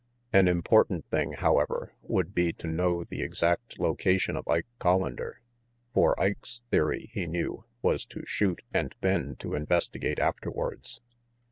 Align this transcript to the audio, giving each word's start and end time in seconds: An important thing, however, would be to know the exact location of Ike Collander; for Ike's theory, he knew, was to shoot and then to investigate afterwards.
An 0.33 0.47
important 0.47 1.05
thing, 1.11 1.33
however, 1.33 1.93
would 2.01 2.33
be 2.33 2.51
to 2.53 2.65
know 2.65 3.03
the 3.03 3.21
exact 3.21 3.77
location 3.77 4.35
of 4.35 4.47
Ike 4.47 4.65
Collander; 4.79 5.33
for 5.93 6.19
Ike's 6.19 6.63
theory, 6.71 7.11
he 7.13 7.27
knew, 7.27 7.65
was 7.83 8.07
to 8.07 8.25
shoot 8.25 8.63
and 8.73 8.95
then 9.01 9.35
to 9.35 9.53
investigate 9.53 10.17
afterwards. 10.17 11.01